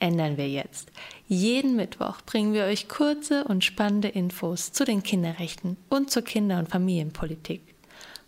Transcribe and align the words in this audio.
ändern 0.00 0.36
wir 0.36 0.48
jetzt. 0.48 0.90
Jeden 1.26 1.76
Mittwoch 1.76 2.20
bringen 2.22 2.52
wir 2.52 2.64
euch 2.64 2.88
kurze 2.88 3.44
und 3.44 3.64
spannende 3.64 4.08
Infos 4.08 4.72
zu 4.72 4.84
den 4.84 5.02
Kinderrechten 5.02 5.76
und 5.88 6.10
zur 6.10 6.22
Kinder- 6.22 6.58
und 6.58 6.68
Familienpolitik. 6.68 7.74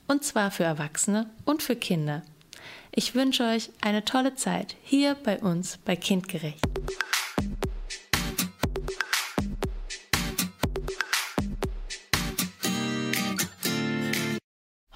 Und 0.09 0.25
zwar 0.25 0.51
für 0.51 0.65
Erwachsene 0.65 1.31
und 1.45 1.63
für 1.63 1.77
Kinder. 1.77 2.23
Ich 2.93 3.15
wünsche 3.15 3.45
euch 3.45 3.71
eine 3.81 4.05
tolle 4.05 4.35
Zeit 4.37 4.77
hier 4.83 5.15
bei 5.15 5.39
uns 5.39 5.79
bei 5.79 5.97
Kindgerecht. 5.97 6.65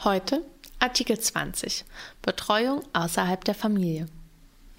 Heute 0.03 0.43
Artikel 0.79 1.21
20 1.21 1.85
Betreuung 2.23 2.83
außerhalb 2.95 3.45
der 3.45 3.55
Familie. 3.55 4.07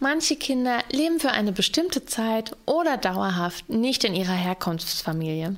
Manche 0.03 0.35
Kinder 0.35 0.83
leben 0.91 1.19
für 1.19 1.29
eine 1.29 1.51
bestimmte 1.51 2.07
Zeit 2.07 2.57
oder 2.65 2.97
dauerhaft 2.97 3.69
nicht 3.69 4.03
in 4.03 4.15
ihrer 4.15 4.33
Herkunftsfamilie. 4.33 5.57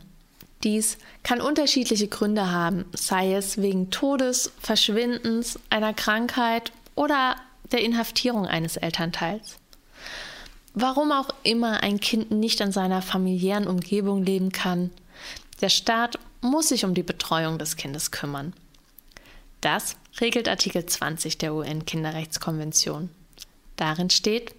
Dies 0.66 0.98
kann 1.24 1.40
unterschiedliche 1.40 2.10
Gründe 2.10 2.52
haben, 2.52 2.84
sei 2.94 3.36
es 3.36 3.62
wegen 3.62 3.90
Todes, 3.90 4.52
Verschwindens, 4.60 5.58
einer 5.70 5.94
Krankheit 5.94 6.74
oder 6.96 7.38
der 7.72 7.86
Inhaftierung 7.86 8.46
eines 8.46 8.76
Elternteils. 8.76 9.60
Warum 10.74 11.14
auch 11.14 11.30
immer 11.44 11.82
ein 11.82 12.02
Kind 12.02 12.32
nicht 12.32 12.60
in 12.60 12.74
seiner 12.74 13.02
familiären 13.02 13.66
Umgebung 13.66 14.26
leben 14.26 14.52
kann, 14.52 14.90
der 15.62 15.70
Staat 15.70 16.20
muss 16.42 16.68
sich 16.68 16.84
um 16.84 16.94
die 16.94 17.04
Betreuung 17.04 17.60
des 17.60 17.78
Kindes 17.78 18.12
kümmern. 18.12 18.52
Das 19.62 19.96
regelt 20.20 20.50
Artikel 20.50 20.86
20 20.86 21.38
der 21.38 21.54
UN-Kinderrechtskonvention. 21.54 23.10
Darin 23.84 24.10
steht, 24.10 24.56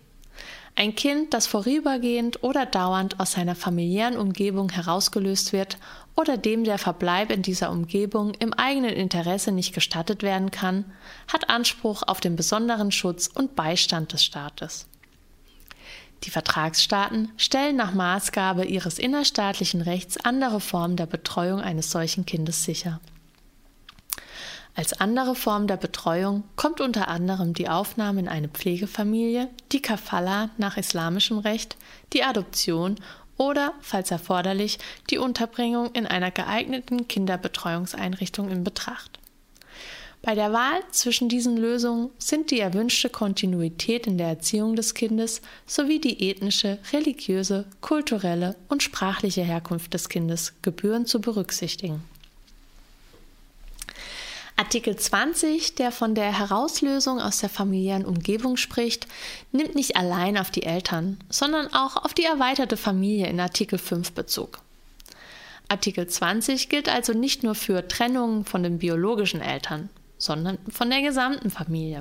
ein 0.76 0.94
Kind, 0.94 1.32
das 1.32 1.46
vorübergehend 1.46 2.42
oder 2.42 2.66
dauernd 2.66 3.20
aus 3.20 3.32
seiner 3.32 3.54
familiären 3.54 4.18
Umgebung 4.18 4.68
herausgelöst 4.68 5.54
wird 5.54 5.78
oder 6.14 6.36
dem 6.36 6.62
der 6.64 6.76
Verbleib 6.76 7.30
in 7.30 7.40
dieser 7.40 7.70
Umgebung 7.70 8.34
im 8.34 8.52
eigenen 8.52 8.92
Interesse 8.92 9.50
nicht 9.50 9.72
gestattet 9.72 10.22
werden 10.22 10.50
kann, 10.50 10.84
hat 11.32 11.48
Anspruch 11.48 12.02
auf 12.06 12.20
den 12.20 12.36
besonderen 12.36 12.92
Schutz 12.92 13.30
und 13.32 13.56
Beistand 13.56 14.12
des 14.12 14.22
Staates. 14.22 14.88
Die 16.24 16.30
Vertragsstaaten 16.30 17.32
stellen 17.38 17.76
nach 17.76 17.94
Maßgabe 17.94 18.66
ihres 18.66 18.98
innerstaatlichen 18.98 19.80
Rechts 19.80 20.18
andere 20.22 20.60
Formen 20.60 20.96
der 20.96 21.06
Betreuung 21.06 21.62
eines 21.62 21.90
solchen 21.90 22.26
Kindes 22.26 22.64
sicher. 22.64 23.00
Als 24.76 24.92
andere 25.00 25.36
Form 25.36 25.68
der 25.68 25.76
Betreuung 25.76 26.42
kommt 26.56 26.80
unter 26.80 27.06
anderem 27.06 27.54
die 27.54 27.68
Aufnahme 27.68 28.20
in 28.20 28.28
eine 28.28 28.48
Pflegefamilie, 28.48 29.48
die 29.70 29.80
Kafala 29.80 30.50
nach 30.58 30.76
islamischem 30.76 31.38
Recht, 31.38 31.76
die 32.12 32.24
Adoption 32.24 32.96
oder, 33.36 33.72
falls 33.80 34.10
erforderlich, 34.10 34.78
die 35.10 35.18
Unterbringung 35.18 35.92
in 35.92 36.06
einer 36.06 36.32
geeigneten 36.32 37.06
Kinderbetreuungseinrichtung 37.06 38.50
in 38.50 38.64
Betracht. 38.64 39.20
Bei 40.22 40.34
der 40.34 40.52
Wahl 40.52 40.80
zwischen 40.90 41.28
diesen 41.28 41.56
Lösungen 41.56 42.10
sind 42.18 42.50
die 42.50 42.58
erwünschte 42.58 43.10
Kontinuität 43.10 44.06
in 44.06 44.16
der 44.16 44.28
Erziehung 44.28 44.74
des 44.74 44.94
Kindes 44.94 45.42
sowie 45.66 46.00
die 46.00 46.30
ethnische, 46.30 46.78
religiöse, 46.92 47.66
kulturelle 47.82 48.56
und 48.68 48.82
sprachliche 48.82 49.42
Herkunft 49.42 49.92
des 49.92 50.08
Kindes 50.08 50.54
gebührend 50.62 51.08
zu 51.08 51.20
berücksichtigen. 51.20 52.02
Artikel 54.64 54.96
20, 54.96 55.74
der 55.74 55.92
von 55.92 56.14
der 56.14 56.38
Herauslösung 56.38 57.20
aus 57.20 57.38
der 57.38 57.50
familiären 57.50 58.06
Umgebung 58.06 58.56
spricht, 58.56 59.06
nimmt 59.52 59.74
nicht 59.74 59.94
allein 59.94 60.38
auf 60.38 60.50
die 60.50 60.62
Eltern, 60.62 61.18
sondern 61.28 61.66
auch 61.74 62.02
auf 62.02 62.14
die 62.14 62.24
erweiterte 62.24 62.78
Familie 62.78 63.26
in 63.26 63.38
Artikel 63.40 63.78
5 63.78 64.12
Bezug. 64.12 64.60
Artikel 65.68 66.06
20 66.06 66.70
gilt 66.70 66.88
also 66.88 67.12
nicht 67.12 67.42
nur 67.42 67.54
für 67.54 67.86
Trennungen 67.88 68.46
von 68.46 68.62
den 68.62 68.78
biologischen 68.78 69.42
Eltern, 69.42 69.90
sondern 70.16 70.56
von 70.72 70.88
der 70.88 71.02
gesamten 71.02 71.50
Familie. 71.50 72.00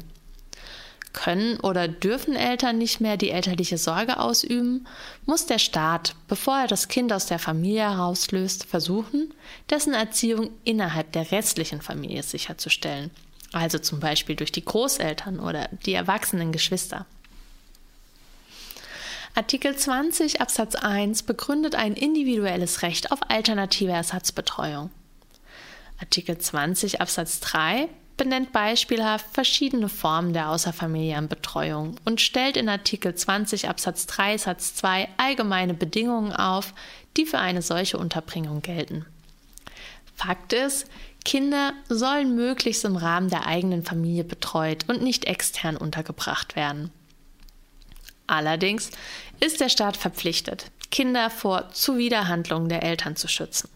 Können 1.14 1.60
oder 1.60 1.88
dürfen 1.88 2.36
Eltern 2.36 2.80
nicht 2.80 3.00
mehr 3.00 3.18
die 3.18 3.30
elterliche 3.30 3.78
Sorge 3.78 4.20
ausüben, 4.20 4.88
muss 5.26 5.46
der 5.46 5.60
Staat, 5.60 6.16
bevor 6.28 6.58
er 6.58 6.68
das 6.68 6.88
Kind 6.88 7.14
aus 7.14 7.28
der 7.28 7.40
Familie 7.40 7.84
herauslöst, 7.84 8.66
versuchen, 8.66 9.34
dessen 9.70 9.94
Erziehung 9.94 10.50
innerhalb 10.64 11.12
der 11.12 11.32
restlichen 11.32 11.82
Familie 11.82 12.24
sicherzustellen, 12.24 13.12
also 13.52 13.78
zum 13.78 14.00
Beispiel 14.00 14.36
durch 14.36 14.52
die 14.52 14.66
Großeltern 14.66 15.40
oder 15.40 15.70
die 15.86 15.94
erwachsenen 15.94 16.52
Geschwister. 16.52 17.06
Artikel 19.36 19.76
20 19.76 20.42
Absatz 20.42 20.76
1 20.76 21.24
begründet 21.24 21.74
ein 21.74 21.94
individuelles 21.94 22.84
Recht 22.84 23.12
auf 23.12 23.20
alternative 23.30 23.92
Ersatzbetreuung. 23.92 24.92
Artikel 26.00 26.38
20 26.38 27.02
Absatz 27.02 27.40
3 27.40 27.90
benennt 28.18 28.52
beispielhaft 28.52 29.26
verschiedene 29.34 29.90
Formen 29.90 30.34
der 30.34 30.50
außerfamiliären 30.50 31.28
Betreuung 31.28 31.96
und 32.06 32.22
stellt 32.22 32.58
in 32.58 32.70
Artikel 32.70 33.16
20 33.16 33.70
Absatz 33.70 34.06
3 34.08 34.38
Satz 34.38 34.76
2 34.76 35.10
allgemeine 35.18 35.74
Bedingungen 35.74 36.32
auf, 36.32 36.74
die 37.18 37.26
für 37.26 37.40
eine 37.40 37.62
solche 37.62 37.98
Unterbringung 37.98 38.62
gelten. 38.62 39.06
Fakt 40.16 40.54
ist, 40.54 40.88
Kinder 41.26 41.74
sollen 41.90 42.36
möglichst 42.36 42.86
im 42.86 42.98
Rahmen 42.98 43.30
der 43.30 43.48
eigenen 43.48 43.84
Familie 43.84 44.24
betreut 44.24 44.86
und 44.88 45.02
nicht 45.02 45.26
extern 45.26 45.78
untergebracht 45.78 46.56
werden. 46.56 46.92
Allerdings 48.28 48.92
ist 49.40 49.60
der 49.60 49.70
Staat 49.70 49.98
verpflichtet, 49.98 50.72
Kinder 50.92 51.30
vor 51.30 51.70
Zuwiderhandlungen 51.72 52.70
der 52.70 52.84
Eltern 52.84 53.16
zu 53.16 53.28
schützen. 53.28 53.70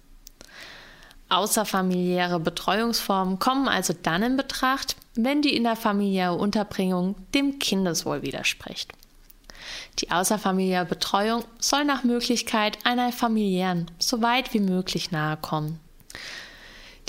Außerfamiliäre 1.30 2.40
Betreuungsformen 2.40 3.40
kommen 3.40 3.68
also 3.68 3.94
dann 4.02 4.24
in 4.24 4.38
Betracht, 4.38 4.96
wenn 5.16 5.42
die 5.42 5.56
innerfamiliäre 5.56 6.34
Unterbringung 6.34 7.16
dem 7.34 7.60
Kindeswohl 7.60 8.22
widerspricht. 8.22 8.94
Die 10.00 10.12
außerfamiliäre 10.12 10.86
Betreuung 10.86 11.44
soll 11.60 11.84
nach 11.84 12.04
Möglichkeit 12.04 12.78
einer 12.86 13.12
familiären 13.12 13.92
so 14.00 14.22
weit 14.22 14.54
wie 14.54 14.60
möglich 14.60 15.12
nahe 15.12 15.38
kommen. 15.38 15.80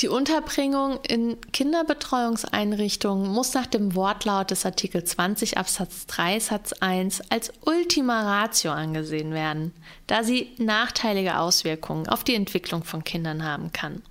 Die 0.00 0.08
Unterbringung 0.08 1.00
in 1.08 1.40
Kinderbetreuungseinrichtungen 1.52 3.28
muss 3.28 3.54
nach 3.54 3.66
dem 3.66 3.96
Wortlaut 3.96 4.52
des 4.52 4.64
Artikel 4.64 5.02
20 5.02 5.58
Absatz 5.58 6.06
3 6.06 6.38
Satz 6.38 6.72
1 6.74 7.32
als 7.32 7.52
Ultima 7.64 8.22
Ratio 8.22 8.70
angesehen 8.70 9.32
werden, 9.32 9.72
da 10.06 10.22
sie 10.22 10.54
nachteilige 10.58 11.40
Auswirkungen 11.40 12.08
auf 12.08 12.22
die 12.22 12.36
Entwicklung 12.36 12.84
von 12.84 13.02
Kindern 13.02 13.42
haben 13.42 13.72
kann. 13.72 14.02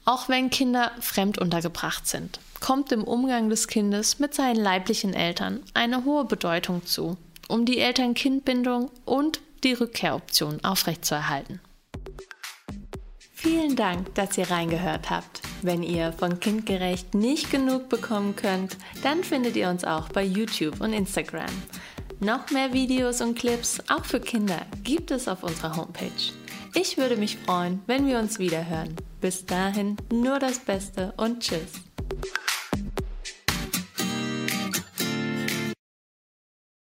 Auch 0.04 0.28
wenn 0.28 0.50
Kinder 0.50 0.92
fremd 1.00 1.38
untergebracht 1.38 2.06
sind, 2.06 2.38
kommt 2.60 2.92
im 2.92 3.04
Umgang 3.04 3.48
des 3.48 3.68
Kindes 3.68 4.18
mit 4.18 4.34
seinen 4.34 4.56
leiblichen 4.56 5.14
Eltern 5.14 5.60
eine 5.72 6.04
hohe 6.04 6.24
Bedeutung 6.24 6.84
zu, 6.84 7.16
um 7.48 7.64
die 7.64 7.78
Eltern-Kind-Bindung 7.78 8.90
und 9.06 9.40
die 9.64 9.72
Rückkehroption 9.72 10.62
aufrechtzuerhalten. 10.62 11.60
Vielen 13.32 13.76
Dank, 13.76 14.14
dass 14.14 14.38
ihr 14.38 14.50
reingehört 14.50 15.10
habt. 15.10 15.42
Wenn 15.62 15.82
ihr 15.82 16.12
von 16.12 16.40
Kindgerecht 16.40 17.14
nicht 17.14 17.50
genug 17.50 17.88
bekommen 17.88 18.36
könnt, 18.36 18.76
dann 19.02 19.24
findet 19.24 19.56
ihr 19.56 19.68
uns 19.68 19.84
auch 19.84 20.08
bei 20.10 20.22
YouTube 20.22 20.80
und 20.80 20.92
Instagram. 20.92 21.50
Noch 22.20 22.50
mehr 22.50 22.72
Videos 22.72 23.20
und 23.20 23.38
Clips, 23.38 23.82
auch 23.88 24.04
für 24.04 24.20
Kinder, 24.20 24.60
gibt 24.82 25.10
es 25.10 25.28
auf 25.28 25.42
unserer 25.42 25.76
Homepage. 25.76 26.32
Ich 26.74 26.96
würde 26.96 27.16
mich 27.16 27.36
freuen, 27.36 27.82
wenn 27.86 28.06
wir 28.06 28.18
uns 28.18 28.38
wieder 28.38 28.66
hören. 28.66 28.96
Bis 29.24 29.46
dahin 29.46 29.96
nur 30.12 30.38
das 30.38 30.58
Beste 30.58 31.14
und 31.16 31.40
Tschüss. 31.40 31.93